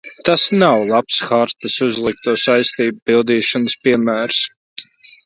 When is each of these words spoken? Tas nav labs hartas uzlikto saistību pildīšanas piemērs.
Tas 0.27 0.43
nav 0.61 0.85
labs 0.91 1.17
hartas 1.31 1.75
uzlikto 1.87 2.33
saistību 2.45 3.03
pildīšanas 3.11 3.77
piemērs. 3.85 4.41